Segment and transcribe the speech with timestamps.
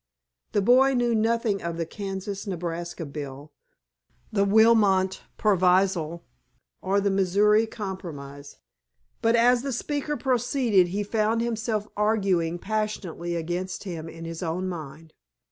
[0.53, 3.51] The boy knew nothing of the Kansas Nebraska Bill,
[4.31, 6.23] the Wilmot Proviso,
[6.81, 8.57] or the Missouri Compromise,
[9.21, 14.67] but as the speaker proceeded he found himself arguing passionately against him in his own
[14.67, 15.13] mind.